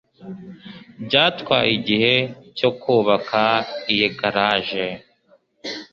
[1.05, 2.15] Byatwaye igihe
[2.57, 3.41] cyo kubaka
[3.91, 4.85] iyi garage.